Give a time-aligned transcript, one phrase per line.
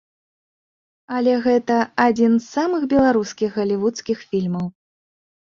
[1.17, 4.65] Але гэта адзін з самых беларускіх галівудскіх фільмаў.